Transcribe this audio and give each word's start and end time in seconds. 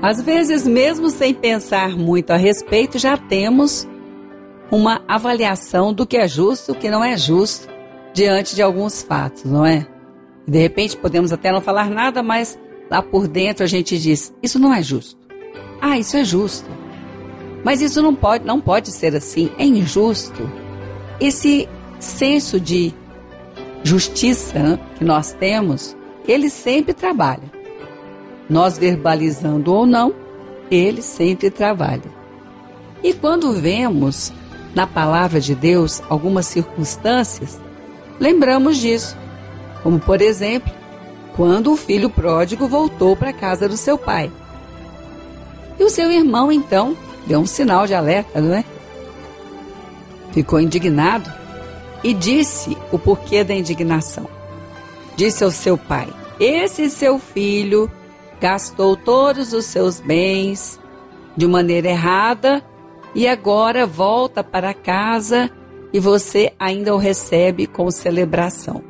Às 0.00 0.22
vezes, 0.22 0.66
mesmo 0.66 1.10
sem 1.10 1.34
pensar 1.34 1.96
muito 1.96 2.30
a 2.30 2.36
respeito, 2.36 2.98
já 2.98 3.16
temos 3.16 3.86
uma 4.70 5.02
avaliação 5.08 5.92
do 5.92 6.06
que 6.06 6.16
é 6.16 6.28
justo 6.28 6.70
e 6.70 6.72
o 6.72 6.74
que 6.76 6.88
não 6.88 7.02
é 7.02 7.16
justo 7.16 7.68
diante 8.14 8.54
de 8.54 8.62
alguns 8.62 9.02
fatos, 9.02 9.44
não 9.44 9.66
é? 9.66 9.86
De 10.46 10.58
repente 10.58 10.96
podemos 10.96 11.32
até 11.32 11.50
não 11.50 11.60
falar 11.60 11.90
nada, 11.90 12.22
mas 12.22 12.56
lá 12.88 13.02
por 13.02 13.26
dentro 13.26 13.64
a 13.64 13.66
gente 13.66 13.98
diz: 13.98 14.32
isso 14.40 14.58
não 14.58 14.72
é 14.72 14.82
justo. 14.82 15.18
Ah, 15.80 15.98
isso 15.98 16.16
é 16.16 16.24
justo. 16.24 16.70
Mas 17.64 17.80
isso 17.80 18.00
não 18.00 18.14
pode, 18.14 18.44
não 18.44 18.60
pode 18.60 18.92
ser 18.92 19.16
assim, 19.16 19.50
é 19.58 19.64
injusto. 19.64 20.48
Esse 21.20 21.68
senso 21.98 22.60
de 22.60 22.94
justiça 23.82 24.78
que 24.96 25.04
nós 25.04 25.32
temos, 25.32 25.96
ele 26.26 26.48
sempre 26.48 26.94
trabalha. 26.94 27.57
Nós 28.48 28.78
verbalizando 28.78 29.72
ou 29.72 29.84
não, 29.84 30.14
ele 30.70 31.02
sempre 31.02 31.50
trabalha. 31.50 32.18
E 33.02 33.12
quando 33.12 33.52
vemos 33.52 34.32
na 34.74 34.86
palavra 34.86 35.40
de 35.40 35.54
Deus 35.54 36.02
algumas 36.08 36.46
circunstâncias, 36.46 37.60
lembramos 38.18 38.78
disso. 38.78 39.16
Como, 39.82 39.98
por 40.00 40.20
exemplo, 40.20 40.72
quando 41.36 41.72
o 41.72 41.76
filho 41.76 42.10
pródigo 42.10 42.66
voltou 42.66 43.16
para 43.16 43.30
a 43.30 43.34
casa 43.34 43.68
do 43.68 43.76
seu 43.76 43.96
pai. 43.96 44.30
E 45.78 45.84
o 45.84 45.90
seu 45.90 46.10
irmão, 46.10 46.50
então, 46.50 46.96
deu 47.26 47.38
um 47.38 47.46
sinal 47.46 47.86
de 47.86 47.94
alerta, 47.94 48.40
não 48.40 48.54
é? 48.54 48.64
Ficou 50.32 50.60
indignado 50.60 51.32
e 52.02 52.12
disse 52.12 52.76
o 52.90 52.98
porquê 52.98 53.44
da 53.44 53.54
indignação. 53.54 54.28
Disse 55.16 55.44
ao 55.44 55.50
seu 55.50 55.78
pai: 55.78 56.08
Esse 56.40 56.90
seu 56.90 57.18
filho 57.18 57.90
gastou 58.40 58.96
todos 58.96 59.52
os 59.52 59.64
seus 59.64 60.00
bens 60.00 60.80
de 61.36 61.46
maneira 61.46 61.88
errada 61.88 62.62
e 63.14 63.26
agora 63.26 63.86
volta 63.86 64.42
para 64.44 64.74
casa 64.74 65.50
e 65.92 65.98
você 65.98 66.52
ainda 66.58 66.94
o 66.94 66.98
recebe 66.98 67.66
com 67.66 67.90
celebração. 67.90 68.82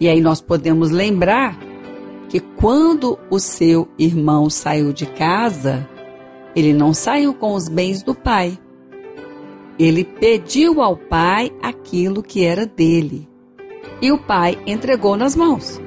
E 0.00 0.08
aí 0.08 0.20
nós 0.20 0.40
podemos 0.40 0.90
lembrar 0.90 1.58
que 2.28 2.40
quando 2.40 3.18
o 3.30 3.38
seu 3.38 3.88
irmão 3.98 4.50
saiu 4.50 4.92
de 4.92 5.06
casa, 5.06 5.88
ele 6.54 6.72
não 6.72 6.92
saiu 6.92 7.34
com 7.34 7.54
os 7.54 7.68
bens 7.68 8.02
do 8.02 8.14
pai. 8.14 8.58
Ele 9.78 10.04
pediu 10.04 10.80
ao 10.80 10.96
pai 10.96 11.52
aquilo 11.62 12.22
que 12.22 12.44
era 12.44 12.66
dele. 12.66 13.28
E 14.00 14.10
o 14.10 14.18
pai 14.18 14.58
entregou 14.66 15.16
nas 15.16 15.36
mãos. 15.36 15.80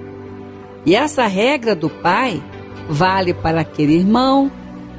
E 0.89 0.95
essa 0.95 1.27
regra 1.27 1.75
do 1.75 1.87
pai 1.87 2.41
vale 2.89 3.31
para 3.31 3.61
aquele 3.61 3.93
irmão, 3.93 4.51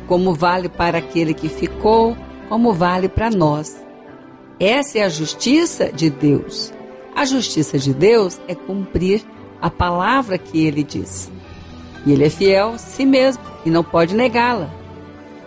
como 0.07 0.33
vale 0.33 0.69
para 0.69 0.99
aquele 0.99 1.35
que 1.35 1.49
ficou, 1.49 2.17
como 2.49 2.73
vale 2.73 3.09
para 3.09 3.29
nós. 3.29 3.77
Essa 4.61 5.01
é 5.01 5.03
a 5.03 5.09
justiça 5.09 5.91
de 5.93 6.09
Deus. 6.09 6.73
A 7.13 7.25
justiça 7.25 7.77
de 7.77 7.93
Deus 7.93 8.41
é 8.47 8.55
cumprir 8.55 9.25
a 9.61 9.69
palavra 9.69 10.39
que 10.39 10.65
ele 10.65 10.85
diz. 10.85 11.29
E 12.07 12.13
ele 12.13 12.25
é 12.25 12.31
fiel 12.31 12.75
a 12.75 12.79
si 12.79 13.05
mesmo 13.05 13.43
e 13.67 13.69
não 13.69 13.83
pode 13.83 14.15
negá-la. 14.15 14.71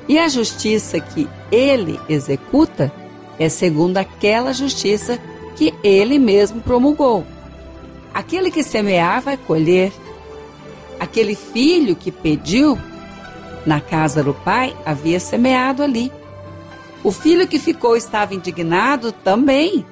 E 0.10 0.20
a 0.20 0.28
justiça 0.28 1.00
que 1.00 1.26
ele 1.54 1.98
executa 2.10 2.92
é 3.40 3.48
segundo 3.48 3.96
aquela 3.96 4.52
justiça 4.52 5.18
que 5.56 5.74
ele 5.82 6.20
mesmo 6.20 6.60
promulgou. 6.60 7.26
Aquele 8.14 8.52
que 8.52 8.62
semear 8.62 9.22
vai 9.22 9.38
colher. 9.38 10.03
Aquele 11.00 11.36
filho 11.36 11.96
que 11.96 12.12
pediu 12.12 12.78
na 13.66 13.80
casa 13.80 14.24
do 14.24 14.34
pai 14.34 14.76
havia 14.86 15.20
semeado 15.20 15.84
ali. 15.84 16.12
O 17.04 17.12
filho 17.12 17.48
que 17.48 17.60
ficou 17.60 17.98
estava 17.98 18.34
indignado 18.34 19.12
também. 19.12 19.86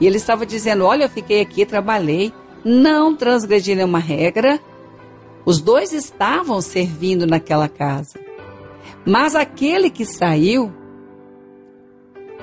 E 0.00 0.06
ele 0.06 0.16
estava 0.16 0.46
dizendo: 0.46 0.84
Olha, 0.84 1.04
eu 1.04 1.08
fiquei 1.08 1.40
aqui, 1.40 1.66
trabalhei, 1.66 2.32
não 2.64 3.14
transgredi 3.14 3.74
nenhuma 3.74 3.98
regra. 3.98 4.60
Os 5.44 5.60
dois 5.60 5.92
estavam 5.92 6.60
servindo 6.60 7.26
naquela 7.26 7.68
casa. 7.68 8.18
Mas 9.04 9.34
aquele 9.34 9.90
que 9.90 10.04
saiu 10.04 10.72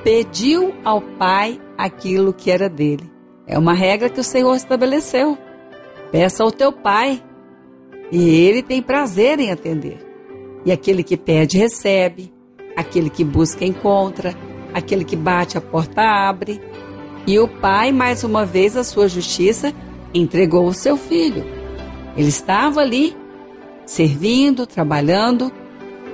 pediu 0.03 0.73
ao 0.83 1.01
pai 1.01 1.59
aquilo 1.77 2.33
que 2.33 2.51
era 2.51 2.69
dele. 2.69 3.11
É 3.45 3.57
uma 3.57 3.73
regra 3.73 4.09
que 4.09 4.19
o 4.19 4.23
Senhor 4.23 4.55
estabeleceu. 4.55 5.37
Peça 6.11 6.43
ao 6.43 6.51
teu 6.51 6.71
pai, 6.71 7.21
e 8.15 8.29
ele 8.29 8.61
tem 8.61 8.79
prazer 8.79 9.39
em 9.39 9.51
atender. 9.51 9.97
E 10.63 10.71
aquele 10.71 11.03
que 11.03 11.17
pede, 11.17 11.57
recebe. 11.57 12.31
Aquele 12.77 13.09
que 13.09 13.23
busca, 13.23 13.65
encontra. 13.65 14.35
Aquele 14.71 15.03
que 15.03 15.15
bate, 15.15 15.57
a 15.57 15.61
porta 15.61 16.03
abre. 16.03 16.61
E 17.25 17.39
o 17.39 17.47
pai, 17.47 17.91
mais 17.91 18.23
uma 18.23 18.45
vez, 18.45 18.77
a 18.77 18.83
sua 18.83 19.07
justiça, 19.07 19.73
entregou 20.13 20.67
o 20.67 20.75
seu 20.75 20.95
filho. 20.95 21.43
Ele 22.15 22.27
estava 22.27 22.81
ali, 22.81 23.17
servindo, 23.83 24.67
trabalhando, 24.67 25.51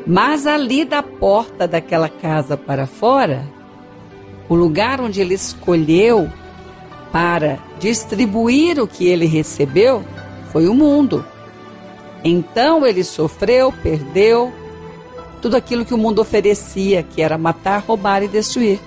mas 0.07 0.47
ali 0.47 0.85
da 0.85 1.03
porta 1.03 1.67
daquela 1.67 2.07
casa 2.07 2.55
para 2.55 2.87
fora, 2.87 3.45
o 4.47 4.55
lugar 4.55 5.01
onde 5.01 5.19
ele 5.19 5.33
escolheu 5.33 6.31
para 7.11 7.59
distribuir 7.77 8.81
o 8.81 8.87
que 8.87 9.05
ele 9.05 9.25
recebeu 9.25 10.01
foi 10.53 10.65
o 10.65 10.73
mundo. 10.73 11.25
Então 12.23 12.85
ele 12.85 13.03
sofreu, 13.03 13.71
perdeu 13.71 14.53
tudo 15.41 15.55
aquilo 15.55 15.85
que 15.85 15.93
o 15.93 15.97
mundo 15.97 16.19
oferecia, 16.19 17.03
que 17.03 17.21
era 17.21 17.37
matar, 17.37 17.81
roubar 17.81 18.23
e 18.23 18.27
destruir. 18.27 18.79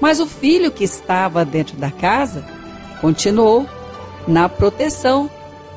Mas 0.00 0.20
o 0.20 0.26
filho 0.26 0.70
que 0.70 0.84
estava 0.84 1.44
dentro 1.44 1.76
da 1.76 1.90
casa 1.90 2.44
continuou 3.00 3.66
na 4.26 4.48
proteção, 4.48 5.30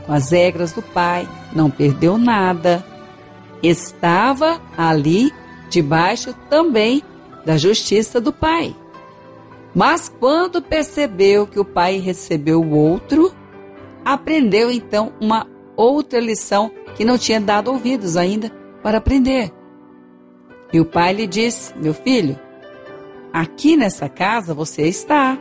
com 0.06 0.14
as 0.14 0.32
regras 0.32 0.72
do 0.72 0.82
pai, 0.82 1.28
não 1.54 1.70
perdeu 1.70 2.18
nada. 2.18 2.86
Estava 3.62 4.62
ali 4.78 5.34
debaixo 5.70 6.34
também 6.50 7.04
da 7.46 7.58
justiça 7.58 8.22
do 8.22 8.32
pai. 8.32 8.76
Mas 9.74 10.08
quando 10.08 10.62
percebeu 10.62 11.46
que 11.46 11.60
o 11.60 11.66
pai 11.66 11.98
recebeu 11.98 12.62
o 12.62 12.76
outro, 12.76 13.34
aprendeu 14.04 14.72
então 14.72 15.12
uma 15.20 15.46
outra 15.76 16.20
lição 16.20 16.72
que 16.96 17.06
não 17.06 17.18
tinha 17.18 17.40
dado 17.40 17.72
ouvidos 17.72 18.18
ainda 18.18 18.52
para 18.82 18.98
aprender. 18.98 19.52
E 20.74 20.80
o 20.80 20.86
pai 20.86 21.14
lhe 21.14 21.28
disse: 21.28 21.74
Meu 21.78 21.94
filho, 21.94 22.40
aqui 23.32 23.78
nessa 23.78 24.10
casa 24.10 24.54
você 24.54 24.88
está, 24.88 25.38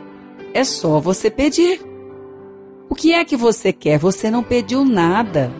é 0.53 0.63
só 0.63 0.99
você 0.99 1.29
pedir. 1.31 1.81
O 2.89 2.95
que 2.95 3.13
é 3.13 3.25
que 3.25 3.35
você 3.35 3.73
quer? 3.73 3.97
Você 3.97 4.29
não 4.29 4.43
pediu 4.43 4.85
nada. 4.85 5.51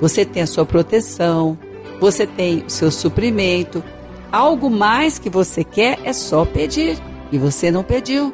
Você 0.00 0.24
tem 0.24 0.42
a 0.42 0.46
sua 0.46 0.64
proteção, 0.64 1.58
você 2.00 2.26
tem 2.26 2.64
o 2.66 2.70
seu 2.70 2.90
suprimento. 2.90 3.82
Algo 4.30 4.70
mais 4.70 5.18
que 5.18 5.30
você 5.30 5.64
quer 5.64 5.98
é 6.04 6.12
só 6.12 6.44
pedir. 6.44 6.98
E 7.32 7.38
você 7.38 7.70
não 7.70 7.82
pediu. 7.82 8.32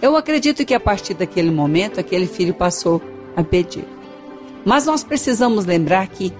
Eu 0.00 0.16
acredito 0.16 0.64
que 0.64 0.72
a 0.72 0.80
partir 0.80 1.14
daquele 1.14 1.50
momento, 1.50 2.00
aquele 2.00 2.26
filho 2.26 2.54
passou 2.54 3.02
a 3.36 3.44
pedir. 3.44 3.84
Mas 4.64 4.86
nós 4.86 5.02
precisamos 5.02 5.64
lembrar 5.64 6.06
que 6.08 6.32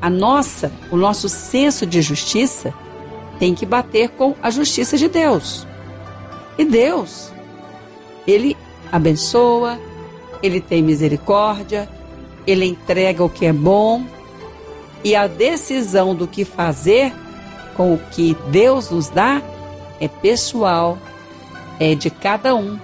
a 0.00 0.10
nossa, 0.10 0.72
o 0.90 0.96
nosso 0.96 1.28
senso 1.28 1.86
de 1.86 2.00
justiça 2.02 2.72
tem 3.38 3.54
que 3.54 3.66
bater 3.66 4.10
com 4.10 4.34
a 4.42 4.50
justiça 4.50 4.96
de 4.96 5.08
Deus. 5.08 5.66
E 6.58 6.64
Deus, 6.64 7.32
ele 8.26 8.56
abençoa, 8.90 9.78
ele 10.42 10.60
tem 10.60 10.82
misericórdia, 10.82 11.88
ele 12.46 12.64
entrega 12.64 13.24
o 13.24 13.28
que 13.28 13.46
é 13.46 13.52
bom, 13.52 14.04
e 15.04 15.14
a 15.14 15.26
decisão 15.26 16.14
do 16.14 16.26
que 16.26 16.44
fazer 16.44 17.12
com 17.76 17.94
o 17.94 17.98
que 18.10 18.36
Deus 18.48 18.90
nos 18.90 19.08
dá 19.08 19.42
é 20.00 20.08
pessoal, 20.08 20.98
é 21.78 21.94
de 21.94 22.10
cada 22.10 22.54
um. 22.54 22.78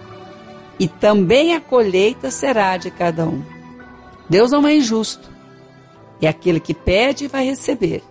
E 0.78 0.86
também 0.86 1.54
a 1.54 1.60
colheita 1.60 2.30
será 2.30 2.76
de 2.76 2.90
cada 2.90 3.24
um. 3.26 3.42
Deus 4.32 4.50
não 4.50 4.66
é 4.66 4.74
injusto. 4.74 5.30
É 6.18 6.26
aquele 6.26 6.58
que 6.58 6.72
pede 6.72 7.28
vai 7.28 7.44
receber. 7.44 8.02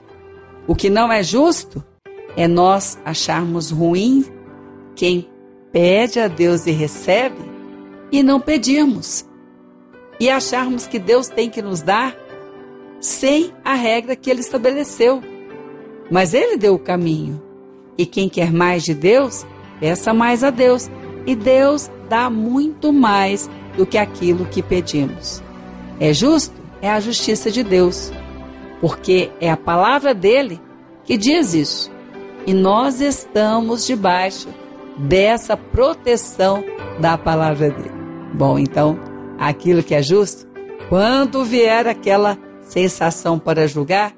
O 0.67 0.75
que 0.75 0.87
não 0.87 1.11
é 1.11 1.23
justo 1.23 1.83
é 2.37 2.47
nós 2.47 2.99
acharmos 3.03 3.71
ruim 3.71 4.23
quem 4.95 5.27
pede 5.71 6.19
a 6.19 6.27
Deus 6.27 6.67
e 6.67 6.71
recebe 6.71 7.41
e 8.11 8.21
não 8.21 8.39
pedirmos. 8.39 9.25
E 10.19 10.29
acharmos 10.29 10.85
que 10.85 10.99
Deus 10.99 11.27
tem 11.27 11.49
que 11.49 11.59
nos 11.59 11.81
dar 11.81 12.15
sem 12.99 13.51
a 13.65 13.73
regra 13.73 14.15
que 14.15 14.29
ele 14.29 14.41
estabeleceu. 14.41 15.23
Mas 16.11 16.35
ele 16.35 16.55
deu 16.55 16.75
o 16.75 16.79
caminho. 16.79 17.41
E 17.97 18.05
quem 18.05 18.29
quer 18.29 18.53
mais 18.53 18.83
de 18.83 18.93
Deus, 18.93 19.43
peça 19.79 20.13
mais 20.13 20.43
a 20.43 20.51
Deus. 20.51 20.87
E 21.25 21.33
Deus 21.33 21.89
dá 22.07 22.29
muito 22.29 22.93
mais 22.93 23.49
do 23.75 23.87
que 23.87 23.97
aquilo 23.97 24.45
que 24.45 24.61
pedimos. 24.61 25.41
É 25.99 26.13
justo? 26.13 26.55
É 26.81 26.89
a 26.89 26.99
justiça 26.99 27.51
de 27.51 27.63
Deus. 27.63 28.11
porque 28.81 29.31
é 29.39 29.49
a 29.49 29.55
palavra 29.55 30.13
dele 30.13 30.59
que 31.05 31.15
diz 31.15 31.53
isso. 31.53 31.91
E 32.47 32.53
nós 32.53 32.99
estamos 32.99 33.85
debaixo 33.85 34.49
dessa 34.97 35.55
proteção 35.55 36.63
da 36.99 37.17
palavra 37.17 37.69
dele. 37.69 37.91
Bom, 38.33 38.57
então, 38.57 38.99
aquilo 39.37 39.83
que 39.83 39.93
é 39.93 40.01
justo, 40.01 40.47
quando 40.89 41.45
vier 41.45 41.87
aquela 41.87 42.37
sensação 42.61 43.37
para 43.37 43.67
julgar, 43.67 44.13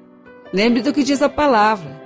lembre 0.52 0.80
do 0.80 0.92
que 0.92 1.02
diz 1.04 1.20
a 1.20 1.28
palavra. 1.28 2.02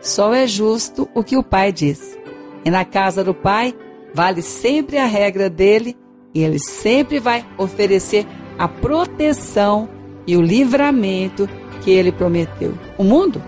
Só 0.00 0.32
é 0.32 0.46
justo 0.46 1.08
o 1.12 1.24
que 1.24 1.36
o 1.36 1.42
Pai 1.42 1.72
diz. 1.72 2.16
E 2.64 2.70
na 2.70 2.84
casa 2.84 3.24
do 3.24 3.34
Pai, 3.34 3.74
vale 4.14 4.42
sempre 4.42 4.98
a 4.98 5.06
regra 5.06 5.50
dele 5.50 5.96
e 6.32 6.44
ele 6.44 6.60
sempre 6.60 7.18
vai 7.18 7.44
oferecer 7.58 8.26
a 8.58 8.68
proteção 8.68 9.88
e 10.26 10.36
o 10.36 10.42
livramento 10.42 11.48
que 11.82 11.90
ele 11.90 12.10
prometeu. 12.10 12.76
O 12.98 13.04
mundo 13.04 13.42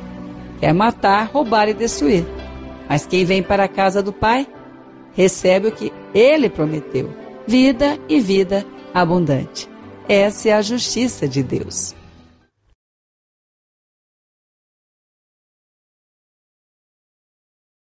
quer 0.61 0.73
matar, 0.73 1.29
roubar 1.33 1.69
e 1.69 1.75
destruir. 1.75 2.25
Mas 2.89 3.05
quem 3.07 3.25
vem 3.25 3.43
para 3.43 3.65
a 3.65 3.69
casa 3.69 4.03
do 4.03 4.13
Pai 4.13 4.47
recebe 5.13 5.69
o 5.69 5.73
que 5.73 5.93
ele 6.15 6.49
prometeu: 6.49 7.11
vida 7.47 7.99
e 8.09 8.21
vida 8.21 8.65
abundante. 8.95 9.69
Essa 10.09 10.51
é 10.51 10.53
a 10.53 10.63
justiça 10.63 11.29
de 11.29 11.43
Deus. 11.43 11.95